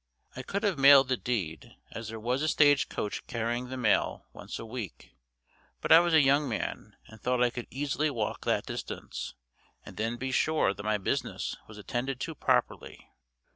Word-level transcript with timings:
I 0.35 0.41
could 0.41 0.63
have 0.63 0.79
mailed 0.79 1.09
the 1.09 1.15
deed, 1.15 1.75
as 1.91 2.07
there 2.07 2.19
was 2.19 2.41
a 2.41 2.47
stage 2.47 2.89
coach 2.89 3.27
carrying 3.27 3.69
the 3.69 3.77
mail 3.77 4.25
once 4.33 4.57
a 4.57 4.65
week, 4.65 5.11
but 5.79 5.91
I 5.91 5.99
was 5.99 6.11
a 6.15 6.23
young 6.23 6.49
man 6.49 6.95
and 7.05 7.21
thought 7.21 7.43
I 7.43 7.51
could 7.51 7.67
easily 7.69 8.09
walk 8.09 8.43
that 8.45 8.65
distance, 8.65 9.35
and 9.85 9.97
then 9.97 10.17
be 10.17 10.31
sure 10.31 10.73
that 10.73 10.81
my 10.81 10.97
business 10.97 11.55
was 11.67 11.77
attended 11.77 12.19
to 12.21 12.33
properly. 12.33 13.11